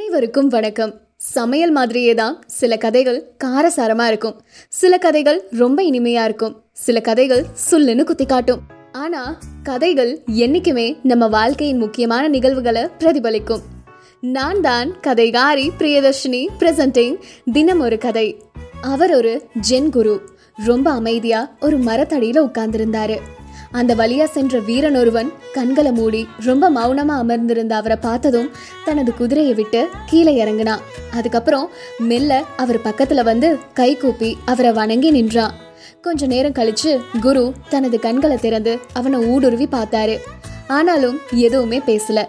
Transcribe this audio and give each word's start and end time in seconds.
அனைவருக்கும் 0.00 0.48
வணக்கம். 0.48 1.00
சமையல் 1.16 1.70
மாதிரியே 1.70 2.14
தான் 2.14 2.42
சில 2.46 2.76
கதைகள் 2.76 3.18
காரசாரமாக 3.44 4.06
இருக்கும். 4.06 4.40
சில 4.68 4.98
கதைகள் 4.98 5.48
ரொம்ப 5.50 5.82
இனிமையாக 5.82 6.24
இருக்கும். 6.24 6.62
சில 6.72 7.00
கதைகள் 7.00 7.44
சுல்லுன்னு 7.70 8.04
குத்தி 8.04 8.26
காட்டும். 8.26 8.60
ஆனால் 8.92 9.38
கதைகள் 9.62 10.20
என்னைக்குமே 10.36 10.96
நம்ம 11.02 11.28
வாழ்க்கையின் 11.28 11.78
முக்கியமான 11.78 12.28
நிகழ்வுகளை 12.28 12.82
பிரதிபலிக்கும். 12.98 13.60
நான் 14.20 14.60
தான் 14.60 14.94
கதைகாரி 15.06 15.68
பிரியதர்ஷினி 15.78 16.46
பிரசன்டிங் 16.58 17.16
தினம் 17.52 17.80
ஒரு 17.80 17.98
கதை. 17.98 18.42
அவர் 18.80 19.14
ஒரு 19.14 19.42
ஜென் 19.70 19.90
குரு. 19.90 20.20
ரொம்ப 20.64 20.90
அமைதியாக 20.90 21.50
ஒரு 21.60 21.78
மரத்தடியில் 21.78 22.42
உட்கார்ந்துருந்தாரு. 22.42 23.18
அந்த 23.70 23.94
வழியா 23.94 24.24
சென்ற 24.24 24.58
வீரன் 24.58 24.96
ஒருவன் 24.96 25.32
கண்களை 25.52 25.92
மூடி 25.92 26.28
ரொம்ப 26.38 26.70
மௌனமா 26.70 27.16
அமர்ந்திருந்த 27.24 27.76
அவரை 27.76 27.96
பார்த்ததும் 28.00 28.50
தனது 28.84 29.14
குதிரையை 29.14 29.54
விட்டு 29.54 29.88
கீழே 30.06 30.34
இறங்கினான். 30.34 30.80
அதுக்கப்புறம் 31.12 31.68
மெல்ல 31.98 32.44
அவர் 32.56 32.78
பக்கத்துல 32.78 33.24
வந்து 33.24 33.58
கை 33.74 33.96
கூப்பி 33.96 34.38
அவரை 34.44 34.72
வணங்கி 34.72 35.10
நின்றான் 35.10 35.54
கொஞ்ச 36.00 36.26
நேரம் 36.26 36.52
கழிச்சு 36.52 37.00
குரு 37.20 37.52
தனது 37.68 37.98
கண்களை 37.98 38.36
திறந்து 38.36 38.78
அவனை 38.92 39.18
ஊடுருவி 39.18 39.68
பார்த்தாரு. 39.72 40.18
ஆனாலும் 40.68 41.18
எதுவுமே 41.34 41.78
பேசல. 41.78 42.26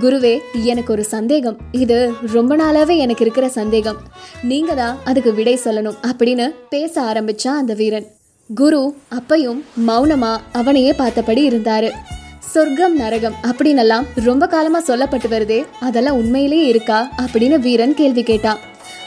குருவே 0.00 0.40
எனக்கு 0.52 0.92
ஒரு 0.92 1.04
சந்தேகம். 1.04 1.58
இது 1.72 2.12
ரொம்ப 2.32 2.56
நாளாவே 2.56 2.96
எனக்கு 2.96 3.24
இருக்கிற 3.24 3.48
சந்தேகம். 3.48 3.96
நீங்க 4.42 4.74
தான் 4.74 4.98
அதுக்கு 5.04 5.34
விடை 5.34 5.60
சொல்லணும் 5.64 5.96
அப்படின்னு 6.06 6.54
பேச 6.68 7.02
ஆரம்பிச்சான் 7.02 7.60
அந்த 7.62 7.74
வீரன். 7.74 8.16
குரு 8.56 8.96
அப்பையும் 9.10 9.58
மௌனமா 9.86 10.30
அவனையே 10.52 10.92
பார்த்தபடி 10.92 11.48
இருந்தாரு. 11.48 11.90
சொர்க்கம் 12.38 12.96
நரகம் 12.96 13.34
அப்படின்னெல்லாம் 13.42 14.06
ரொம்ப 14.14 14.46
காலமா 14.46 14.80
சொல்லப்பட்டு 14.82 15.28
வருதே 15.30 15.66
அதெல்லாம் 15.80 16.16
உண்மையிலேயே 16.16 16.66
இருக்கா 16.66 17.10
அப்படின்னு 17.22 17.58
வீரன் 17.58 17.94
கேள்வி 17.94 18.22
கேட்டான். 18.22 18.58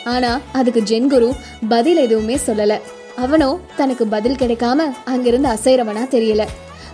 ஆனா 0.05 0.39
அதுக்கு 0.51 0.81
ஜென்குரு 0.81 1.29
பதில் 1.69 1.97
எதுவுமே 1.97 2.37
சொல்லல. 2.47 2.79
அவனோ 3.15 3.59
தனக்கு 3.75 4.07
பதில் 4.07 4.35
கிடைக்காம 4.35 4.89
அங்கிருந்து 5.05 5.49
அசைறவனா 5.49 6.05
தெரியல. 6.15 6.45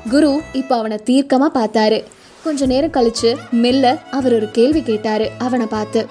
குரு 0.10 0.42
இப்போ 0.54 0.78
அவனை 0.78 1.00
தீர்க்கமா 1.06 1.50
பார்த்தாரு. 1.54 2.04
கொஞ்ச 2.44 2.66
நேரம் 2.66 2.92
கழிச்சு 2.92 3.38
மெல்ல 3.52 3.98
அவர் 4.12 4.34
ஒரு 4.34 4.52
கேள்வி 4.52 4.84
கேட்டாரு 4.84 5.32
அவனை 5.38 5.66
பார்த்து. 5.66 6.08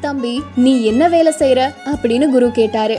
தம்பி 0.00 0.42
நீ 0.56 0.84
என்ன 0.84 1.08
வேலை 1.08 1.34
செய்யற 1.38 1.72
அப்படின்னு 1.84 2.28
குரு 2.28 2.50
கேட்டாரு. 2.50 2.98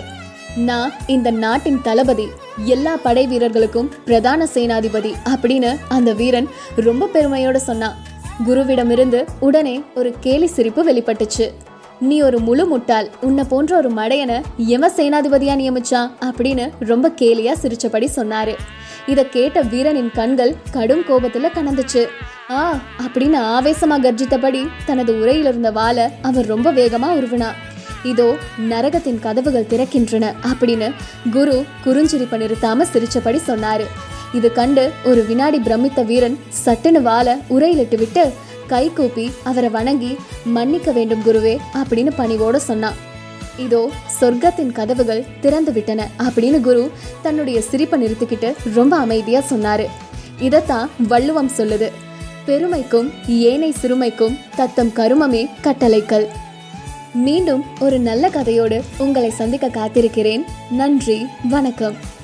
நான் 0.56 0.92
இந்த 1.08 1.31
நாட்டின் 1.31 1.81
தளபதி 1.81 2.28
எல்லா 2.66 2.95
படை 2.95 3.28
வீரர்களுக்கும் 3.28 3.92
பிரதான 4.06 4.48
சேனாதிபதி 4.53 5.14
அப்படின்னு 5.25 5.75
அந்த 5.88 6.14
வீரன் 6.14 6.50
ரொம்ப 6.75 7.09
பெருமையோட 7.14 7.56
சொன்னான். 7.56 7.95
குருவிடமிருந்து 8.47 9.28
உடனே 9.39 9.84
ஒரு 9.95 10.16
கேலி 10.20 10.45
சிரிப்பு 10.45 10.94
வெளிப்பட்டுச்சு. 10.94 11.52
நீ 12.00 12.22
ஒரு 12.22 12.39
முழு 12.39 12.66
முட்டாள் 12.66 13.09
உன்னை 13.22 13.44
போன்ற 13.44 13.78
ஒரு 13.78 13.89
மடையனை 13.89 14.42
எவ 14.58 14.89
சேனாதிபதியா 14.97 15.56
நியமிச்சான் 15.62 16.12
அப்படின்னு 16.25 16.72
ரொம்ப 16.80 17.09
கேலியா 17.09 17.53
சிரிச்சபடி 17.62 18.08
சொன்னாரு. 18.16 18.56
இதை 19.06 19.30
கேட்ட 19.30 19.62
வீரனின் 19.62 20.12
கண்கள் 20.14 20.56
கடும் 20.72 21.02
கோபத்துல 21.02 21.45
கனந்துச்சு. 21.56 22.08
ஆ 22.50 22.80
அப்படின்னு 23.02 23.38
ஆவேசமா 23.58 24.02
கர்ஜித்தபடி 24.02 24.67
தனது 24.86 25.19
உரையில் 25.19 25.45
இருந்த 25.45 25.72
வாளை 25.72 26.03
அவர் 26.22 26.45
ரொம்ப 26.45 26.73
வேகமா 26.73 27.09
உருவினான். 27.12 27.73
இதோ 28.11 28.28
நரகத்தின் 28.72 29.20
கதவுகள் 29.25 29.70
திறக்கின்றன 29.70 30.25
அப்படின்னு 30.50 30.88
குரு 31.31 31.56
குறுஞ்சிரிப்பை 31.86 32.38
நிறுத்தாம 32.44 32.86
சிரிச்சபடி 32.94 33.39
சொன்னாரு. 33.47 33.86
இது 34.38 34.47
கண்டு 34.52 34.84
ஒரு 35.09 35.22
வினாடி 35.25 35.59
பிரமித்த 35.67 36.06
வீரன் 36.06 36.38
சட்டுன்னு 36.66 37.02
வாழ 37.09 37.38
உரையிலிட்டு 37.56 37.97
விட்டு 37.97 38.23
கை 38.67 38.86
கூப்பி 38.89 39.25
அவரை 39.50 39.70
வணங்கி 39.70 40.12
மன்னிக்க 40.56 40.92
வேண்டும் 40.92 41.25
குருவே 41.25 41.56
அப்படின்னு 41.81 42.12
பணிவோட 42.22 42.56
சொன்னான். 42.70 42.97
இதோ 43.66 43.81
சொர்க்கத்தின் 44.19 44.72
கதவுகள் 44.72 45.25
திறந்து 45.44 45.72
விட்டன 45.72 46.08
அப்படின்னு 46.25 46.59
குரு 46.62 46.84
தன்னுடைய 47.25 47.58
சிரிப்பை 47.69 48.00
நிறுத்திக்கிட்டு 48.03 48.50
ரொம்ப 48.73 48.96
அமைதியா 49.06 49.41
சொன்னாரு. 49.51 49.85
இதைத்தான் 50.47 50.90
வள்ளுவம் 51.12 51.53
சொல்லுது 51.57 51.90
பெருமைக்கும் 52.47 53.07
ஏனை 53.28 53.69
சிறுமைக்கும் 53.81 54.35
தத்தம் 54.56 54.91
கருமமே 54.97 55.44
கட்டளைக்கள் 55.62 56.25
மீண்டும் 57.16 57.66
ஒரு 57.80 58.00
நல்ல 58.00 58.30
கதையோடு 58.30 58.81
உங்களை 58.98 59.30
சந்திக்க 59.30 59.68
காத்திருக்கிறேன். 59.68 60.44
நன்றி 60.70 61.28
வணக்கம். 61.50 62.15